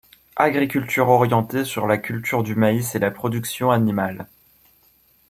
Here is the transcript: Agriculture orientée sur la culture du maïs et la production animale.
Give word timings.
Agriculture 0.37 1.07
orientée 1.09 1.63
sur 1.63 1.85
la 1.85 1.99
culture 1.99 2.41
du 2.41 2.55
maïs 2.55 2.95
et 2.95 2.97
la 2.97 3.11
production 3.11 3.69
animale. 3.69 4.25